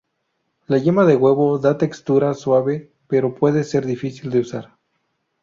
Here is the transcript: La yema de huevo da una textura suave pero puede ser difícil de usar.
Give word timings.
La 0.65 0.79
yema 0.79 1.03
de 1.09 1.15
huevo 1.15 1.59
da 1.59 1.69
una 1.69 1.77
textura 1.77 2.33
suave 2.33 2.89
pero 3.07 3.35
puede 3.35 3.63
ser 3.63 3.85
difícil 3.85 4.31
de 4.31 4.39
usar. 4.39 4.75